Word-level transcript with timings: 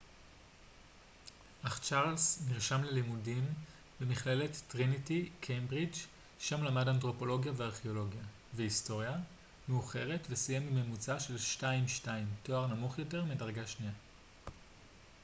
אך 1.63 1.79
צ'ארלס 1.81 2.45
נרשם 2.49 2.83
ללימודים 2.83 3.45
במכללת 3.99 4.61
טריניטי 4.67 5.29
קיימברידג' 5.41 5.93
שם 6.39 6.63
למד 6.63 6.87
אנתרופולוגיה 6.87 7.51
וארכאולוגיה 7.55 8.21
והיסטוריה 8.53 9.15
מאוחרת 9.69 10.27
וסיים 10.29 10.67
עם 10.67 10.75
ממוצע 10.75 11.19
של 11.19 11.35
2:2 12.03 12.07
תואר 12.43 12.67
נמוך 12.67 12.99
יותר 12.99 13.23
מדרגה 13.23 13.67
שנייה 13.67 13.93